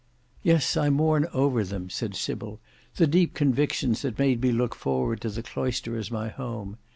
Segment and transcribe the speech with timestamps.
[0.41, 2.59] "Yes, I mourn over them," said Sybil,
[2.95, 6.77] "the deep convictions that made me look forward to the cloister as my home.